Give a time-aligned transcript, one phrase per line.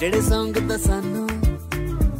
[0.00, 1.28] ਜਿਹੜੇ Song ਦਾ ਸਾਨੂੰ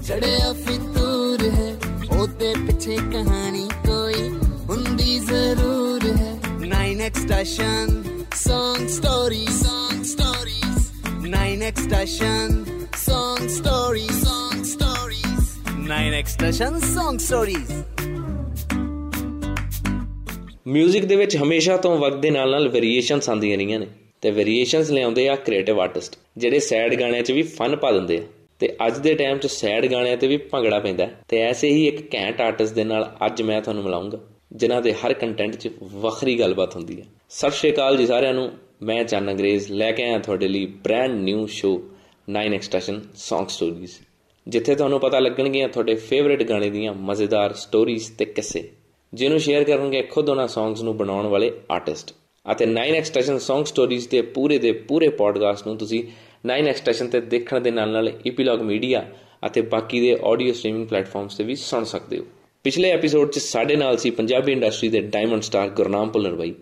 [0.02, 1.76] ਜੜਿਆ ਫਿਤੂਰ ਹੈ
[2.18, 4.28] ਉਹਦੇ ਪਿੱਛੇ ਕਹਾਣੀ ਕੋਈ
[4.68, 8.02] ਹੁੰਦੀ ਜ਼ਰੂਰ ਹੈ 9x station
[8.48, 10.78] Song Stories Song Stories
[11.26, 12.64] 9x station
[13.10, 15.44] Song Stories Song Stories
[15.90, 17.74] 9x station Song Stories
[20.66, 23.86] music ਦੇ ਵਿੱਚ ਹਮੇਸ਼ਾ ਤੋਂ ਵਕਤ ਦੇ ਨਾਲ ਨਾਲ ਵੇਰੀਏਸ਼ਨਸ ਆਉਂਦੀਆਂ ਰਹੀਆਂ ਨੇ
[24.22, 28.22] ਤੇ ਵੇਰੀਏਸ਼ਨਸ ਲਿਆਉਂਦੇ ਆ ਕ੍ਰੀਏਟਿਵ ਆਰਟਿਸਟ ਜਿਹੜੇ ਸੈਡ ਗਾਣਿਆਂ 'ਚ ਵੀ ਫਨ ਪਾ ਦਿੰਦੇ ਆ।
[28.60, 32.14] ਤੇ ਅੱਜ ਦੇ ਟਾਈਮ 'ਚ ਸੈਡ ਗਾਣਿਆਂ ਤੇ ਵੀ ਭੰਗੜਾ ਪੈਂਦਾ ਤੇ ਐਸੇ ਹੀ ਇੱਕ
[32.14, 34.18] ਘੈਂਟ ਆਰਟਿਸਟ ਦੇ ਨਾਲ ਅੱਜ ਮੈਂ ਤੁਹਾਨੂੰ ਮਿਲਾਉਂਗਾ,
[34.52, 38.50] ਜਿਨ੍ਹਾਂ ਦੇ ਹਰ ਕੰਟੈਂਟ 'ਚ ਵੱਖਰੀ ਗੱਲਬਾਤ ਹੁੰਦੀ ਹੈ। ਸਤਿ ਸ਼੍ਰੀ ਅਕਾਲ ਜੀ ਸਾਰਿਆਂ ਨੂੰ,
[38.82, 41.70] ਮੈਂ ਚੰਨ ਅੰਗਰੇਜ਼, ਲੈ ਕੇ ਆਇਆ ਤੁਹਾਡੇ ਲਈ brand new show
[42.28, 44.00] 9 extension Song Stories
[44.46, 48.68] ਜਿੱਥੇ ਤੁਹਾਨੂੰ ਪਤਾ ਲੱਗਣਗੀਆਂ ਤੁਹਾਡੇ ਫੇਵਰਿਟ ਗਾਣੇ ਦੀਆਂ ਮਜ਼ੇਦਾਰ ਸਟੋਰੀਜ਼ ਤੇ ਕਿੱਸੇ,
[49.12, 52.14] ਜਿਹਨੂੰ ਸ਼ੇਅਰ ਕਰਨਗੇ ਖੁਦ ਉਹਨਾਂ ਸੌਂਗਸ ਨੂੰ ਬਣਾਉਣ ਵਾਲੇ ਆਰਟਿਸਟ
[52.52, 56.02] ਅਤੇ 9 ਐਕਸਟੈਸ਼ਨ Song Stories ਦੇ ਪੂਰੇ ਦੇ ਪੂਰੇ ਪੋਡਕਾਸਟ ਨੂੰ ਤੁਸੀਂ
[56.48, 59.04] 9 ਐਕਸਟੈਸ਼ਨ ਤੇ ਦੇਖਣ ਦੇ ਨਾਲ ਨਾਲ ਈਪੀਲੌਗ ਮੀਡੀਆ
[59.46, 62.24] ਅਤੇ ਬਾਕੀ ਦੇ ਆਡੀਓ ਸਟ੍ਰੀਮਿੰਗ ਪਲੇਟਫਾਰਮਸ ਤੇ ਵੀ ਸੁਣ ਸਕਦੇ ਹੋ।
[62.64, 66.54] ਪਿਛਲੇ ਐਪੀਸੋਡ 'ਚ ਸਾਡੇ ਨਾਲ ਸੀ ਪੰਜਾਬੀ ਇੰਡਸਟਰੀ ਦੇ ਡਾਇਮੰਡ ਸਟਾਰ ਗੁਰਨਾਮ ਭੁੱਲਰ ਬਾਈ,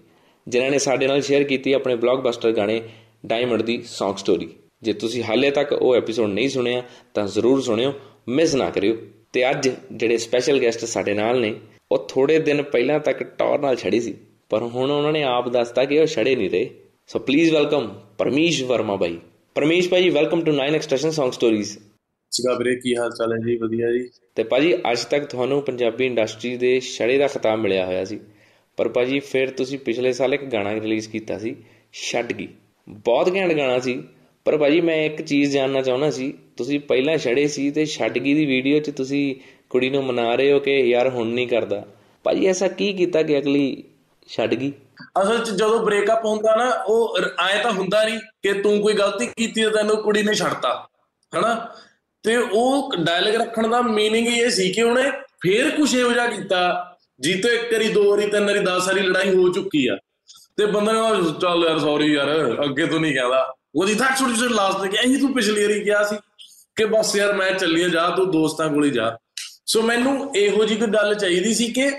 [0.47, 2.81] ਜਿਨ੍ਹਾਂ ਨੇ ਸਾਡੇ ਨਾਲ ਸ਼ੇਅਰ ਕੀਤੀ ਆਪਣੇ ਬਲੌਕਬਸਟਰ ਗਾਣੇ
[3.27, 4.49] ਡਾਇਮੰਡ ਦੀ Song Story
[4.83, 6.83] ਜੇ ਤੁਸੀਂ ਹਾਲੇ ਤੱਕ ਉਹ ਐਪੀਸੋਡ ਨਹੀਂ ਸੁਣਿਆ,
[7.15, 7.93] ਤਾਂ ਜ਼ਰੂਰ ਸੁਣਿਓ
[8.29, 8.97] ਮਿਸ ਨਾ ਕਰਿਓ।
[9.33, 11.55] ਤੇ ਅੱਜ ਜਿਹੜੇ ਸਪੈਸ਼ਲ ਗੈਸਟ ਸਾਡੇ ਨਾਲ ਨੇ,
[11.93, 14.15] ਉਹ ਥੋੜੇ ਦਿਨ ਪਹਿਲਾਂ ਤੱਕ ਟੌਰ ਨਾਲ ਛੜੀ ਸੀ।
[14.51, 16.71] ਪਰ ਹੁਣ ਉਹਨਾਂ ਨੇ ਆਪ ਦੱਸਤਾ ਕਿ ਉਹ ਛੜੇ ਨਹੀਂ ਰਹੇ।
[17.07, 19.19] So please welcome Parmesh Verma by
[19.55, 21.81] Parmesh Bhai welcome to 9 extraction Song Stories
[22.31, 23.57] ਸਿਗਾ ਵੀਰੇ ਕੀ ਹਾਲ ਚਾਲ ਹੈ ਜੀ?
[23.57, 28.05] ਵਧੀਆ ਜੀ। ਤੇ ਭਾਜੀ ਅੱਜ ਤੱਕ ਤੁਹਾਨੂੰ ਪੰਜਾਬੀ ਇੰਡਸਟਰੀ ਦੇ ਛੜੇ ਦਾ ਖਿਤਾਬ ਮਿਲਿਆ ਹੋਇਆ
[28.05, 28.21] ਸੀ।
[28.77, 31.57] ਪਰ ਭਾਜੀ ਫਿਰ ਤੁਸੀਂ ਪਿਛਲੇ ਸਾਲ ਇੱਕ ਗਾਣਾ ਰਿਲੀਜ਼ ਕੀਤਾ ਸੀ
[31.93, 32.49] ਛੱਡ ਗਈ।
[32.89, 34.03] ਬਹੁਤ ਘੈਂਟ ਗਾਣਾ ਸੀ।
[34.45, 38.35] ਪਰ ਭਾਜੀ ਮੈਂ ਇੱਕ ਚੀਜ਼ ਜਾਨਣਾ ਚਾਹੁੰਦਾ ਸੀ ਤੁਸੀਂ ਪਹਿਲਾਂ ਛੜੇ ਸੀ ਤੇ ਛੱਡ ਗਈ
[38.35, 39.37] ਦੀ ਵੀਡੀਓ 'ਚ ਤੁਸੀਂ
[39.71, 41.87] ਕੁੜੀ ਨੂੰ ਮਨਾ ਰਹੇ ਹੋ ਕਿ ਯਾਰ ਹੁਣ ਨਹੀਂ ਕਰਦਾ।
[42.25, 43.85] ਭਾਜੀ ਐਸਾ ਕੀ ਕੀਤਾ ਕਿ ਅਗਲੀ
[44.30, 44.72] ਛੱਡ ਗਈ
[45.22, 49.26] ਅਸਲ 'ਚ ਜਦੋਂ ਬ੍ਰੇਕਅਪ ਹੁੰਦਾ ਨਾ ਉਹ ਐ ਤਾਂ ਹੁੰਦਾ ਨਹੀਂ ਕਿ ਤੂੰ ਕੋਈ ਗਲਤੀ
[49.28, 50.74] ਕੀਤੀ ਤਾਂ ਤੈਨੂੰ ਕੁੜੀ ਨੇ ਛੱਡਤਾ
[51.34, 51.56] ਹਨਾ
[52.24, 55.10] ਤੇ ਉਹ ਡਾਇਲੌਗ ਰੱਖਣ ਦਾ मीनिंग ਇਹ ਸੀ ਕਿ ਉਹਨੇ
[55.42, 56.60] ਫੇਰ ਕੁਝ ਇਹੋ ਜਿਹਾ ਕੀਤਾ
[57.20, 59.98] ਜੀ ਤੋਂ ਇੱਕ ਵਾਰੀ ਦੋ ਵਾਰੀ ਤਿੰਨ ਵਾਰੀ 10 ਵਾਰੀ ਲੜਾਈ ਹੋ ਚੁੱਕੀ ਆ
[60.58, 62.30] ਤੇ ਬੰਦਾ ਨੇ ਚੱਲ ਯਾਰ ਸੌਰੀ ਯਾਰ
[62.66, 65.80] ਅੱਗੇ ਤੋਂ ਨਹੀਂ ਕਹਿੰਦਾ ਉਹਦੀ ਤਾਂ ਛੋਟੀ ਛੋਟੀ ਲਾਸਟ ਤੇ ਕਿ ਇਹੀ ਤੂੰ ਪਿਛਲੀ ਵਾਰੀ
[65.84, 66.16] ਕਿਹਾ ਸੀ
[66.76, 69.18] ਕਿ ਬਸ ਯਾਰ ਮੈਂ ਚੱਲੀ ਜਾ ਤੂੰ ਦੋਸਤਾਂ ਕੋਲ ਹੀ ਜਾ
[69.66, 71.90] ਸੋ ਮੈਨੂੰ ਇਹੋ ਜਿਹੀ ਕੋਈ ਗੱਲ ਚਾਹੀਦੀ ਸੀ ਕਿ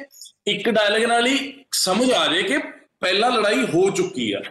[0.46, 1.36] ਇੱਕ ਡਾਇਲੌਗ ਨਾਲ ਹੀ
[1.85, 2.57] ਸਮਝ ਆ ਜਾਏ ਕਿ
[2.99, 4.41] ਪਹਿਲਾਂ ਲੜਾਈ ਹੋ ਚੁੱਕੀ ਆ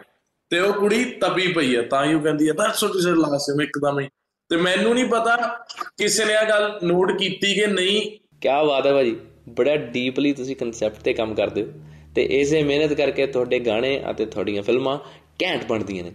[0.49, 3.57] ਤੇ ਉਹ ਕੁੜੀ ਤਪੀ ਪਈ ਆ, ਤਾਂ ਹੀ ਉਹ ਕਹਿੰਦੀ ਆ ਤਾਂ ਛੋਟੀ ਛੋਟੀ ਲਾਸਟ
[3.57, 4.07] ਵਿੱਚ ਇੱਕਦਮ ਹੀ।
[4.49, 5.35] ਤੇ ਮੈਨੂੰ ਨਹੀਂ ਪਤਾ
[5.97, 8.01] ਕਿਸੇ ਨੇ ਇਹ ਗੱਲ ਨੋਟ ਕੀਤੀ ਕਿ ਨਹੀਂ।
[8.41, 9.15] ਕੀ ਬਾਤ ਹੈ ਭਾਜੀ,
[9.49, 11.71] ਬੜਾ ਡੀਪਲੀ ਤੁਸੀਂ ਕਨਸੈਪਟ ਤੇ ਕੰਮ ਕਰਦੇ ਹੋ
[12.15, 14.97] ਤੇ ਇਸੇ ਮਿਹਨਤ ਕਰਕੇ ਤੁਹਾਡੇ ਗਾਣੇ ਅਤੇ ਤੁਹਾਡੀਆਂ ਫਿਲਮਾਂ
[15.43, 16.11] ਘੈਂਟ ਬਣਦੀਆਂ ਨੇ।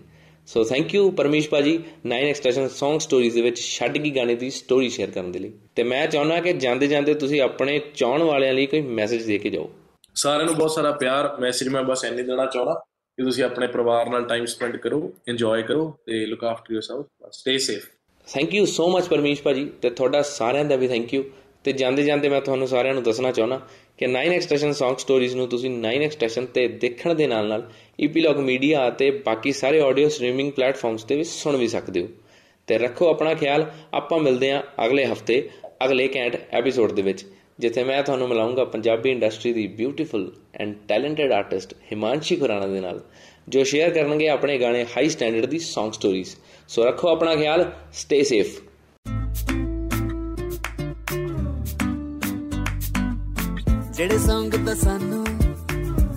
[0.47, 4.50] ਸੋ ਥੈਂਕ ਯੂ ਪਰਮੇਸ਼ ਭਾਜੀ 9 ਐਕਸਟ੍ਰੈਸ਼ਨ Song Stories ਦੇ ਵਿੱਚ ਛੱਡ ਗਈ ਗਾਣੇ ਦੀ
[4.50, 8.54] ਸਟੋਰੀ ਸ਼ੇਅਰ ਕਰਨ ਦੇ ਲਈ। ਤੇ ਮੈਂ ਚਾਹੁੰਦਾ ਕਿ ਜਾਂਦੇ ਜਾਂਦੇ ਤੁਸੀਂ ਆਪਣੇ ਚਾਹਣ ਵਾਲਿਆਂ
[8.54, 9.70] ਲਈ ਕੋਈ ਮੈਸੇਜ ਦੇ ਕੇ ਜਾਓ।
[10.15, 12.75] ਸਾਰਿਆਂ ਨੂੰ ਬਹੁਤ ਸਾਰਾ ਪਿਆਰ। ਮੈਸੇਜ ਮੈਂ ਬਸ ਇੰਨੇ ਦੇਣਾ ਚਾਹੁੰਦਾ
[13.19, 17.59] ਕਿ ਤੁਸੀਂ ਆਪਣੇ ਪਰਿਵਾਰ ਨਾਲ ਟਾਈਮ ਸਪੈਂਡ ਕਰੋ ਇੰਜੋਏ ਕਰੋ ਤੇ look after yourself stay
[17.59, 17.87] safe
[18.34, 21.25] thank you so much Paramesh ਭਾਜੀ ਤੇ ਤੁਹਾਡਾ ਸਾਰਿਆਂ ਦਾ ਵੀ ਥੈਂਕ ਯੂ
[21.65, 23.60] ਤੇ ਜਾਂਦੇ ਜਾਂਦੇ ਮੈਂ ਤੁਹਾਨੂੰ ਸਾਰਿਆਂ ਨੂੰ ਦੱਸਣਾ ਚਾਹੁੰਦਾ
[23.98, 28.37] ਕਿ 9 ਐਕਸਟ੍ਰੈਸ਼ਨ Song Stories ਨੂੰ ਤੁਸੀਂ 9 ਐਕਸਟ੍ਰੈਸ਼ਨ ਤੇ ਦੇਖਣ ਦੇ ਨਾਲ ਨਾਲ ਈਪੀਲੌਗ
[28.37, 32.09] ਮੀਡੀਆ ਅਤੇ ਬਾਕੀ ਸਾਰੇ ਆਡੀਓ ਸਟ੍ਰੀਮਿੰਗ ਪਲੇਟਫਾਰਮਸ ਤੇ ਵੀ ਸੁਣ ਵੀ ਸਕਦੇ ਹੋ।
[32.66, 35.50] ਤੇ ਰੱਖੋ ਆਪਣਾ ਖਿਆਲ, ਆਪਾਂ ਮਿਲਦੇ ਹਾਂ ਅਗਲੇ ਹਫ਼ਤੇ,
[35.84, 37.27] ਅਗਲੇ ਕੈਂਟ ਐਪੀਸੋਡ ਦੇ ਵਿੱਚ।
[37.60, 43.00] ਜਿੱਥੇ ਮੈਂ ਤੁਹਾਨੂੰ ਮਿਲਾਉਂਗਾ Punjabi industry the beautiful and talented artist Himanshi Khurana ਦੇ ਨਾਲ,
[43.48, 46.37] ਜੋ ਸ਼ੇਅਰ ਕਰਨਗੇ ਆਪਣੇ ਗਾਣੇ ਹਾਈ ਸਟੈਂਡਰਡ ਦੀ Song Stories.
[46.69, 48.60] ਸੋ ਰੱਖੋ ਆਪਣਾ ਖਿਆਲ ਸਟੇ ਸੇਫ
[53.92, 55.25] ਜਿਹੜੇ ਸੰਗ ਤਾਂ ਸਾਨੂੰ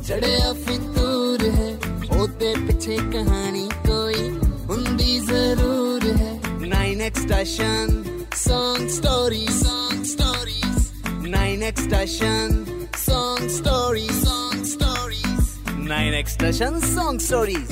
[0.08, 1.78] ਚੜਿਆ ਫਿਤੂਰ ਹੈ
[2.20, 4.30] ਉਹਦੇ ਪਿੱਛੇ ਕਹਾਣੀ ਕੋਈ
[4.70, 7.92] ਹੁੰਦੀ ਜ਼ਰੂਰ ਹੈ। 9x station
[8.48, 9.83] song stories
[11.34, 17.72] song stories 9x station song stories song stories 9x station song stories